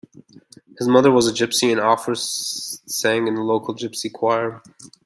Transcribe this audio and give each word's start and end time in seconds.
His 0.79 0.87
mother 0.87 1.11
was 1.11 1.27
a 1.27 1.31
gypsy 1.31 1.71
and 1.71 1.79
often 1.79 2.15
sang 2.15 3.27
in 3.27 3.35
the 3.35 3.43
local 3.43 3.75
gypsy 3.75 4.11
choir. 4.11 4.63